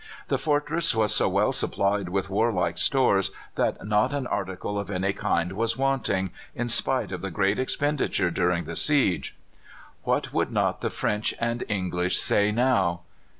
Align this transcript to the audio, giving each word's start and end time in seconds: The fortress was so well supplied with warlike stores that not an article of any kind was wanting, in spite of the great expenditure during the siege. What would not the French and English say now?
The 0.29 0.39
fortress 0.39 0.95
was 0.95 1.13
so 1.13 1.29
well 1.29 1.51
supplied 1.51 2.09
with 2.09 2.27
warlike 2.31 2.79
stores 2.79 3.29
that 3.53 3.85
not 3.85 4.13
an 4.13 4.25
article 4.25 4.79
of 4.79 4.89
any 4.89 5.13
kind 5.13 5.51
was 5.53 5.77
wanting, 5.77 6.31
in 6.55 6.69
spite 6.69 7.11
of 7.11 7.21
the 7.21 7.29
great 7.29 7.59
expenditure 7.59 8.31
during 8.31 8.63
the 8.63 8.75
siege. 8.75 9.35
What 10.01 10.33
would 10.33 10.51
not 10.51 10.81
the 10.81 10.89
French 10.89 11.35
and 11.39 11.63
English 11.69 12.17
say 12.17 12.51
now? 12.51 13.01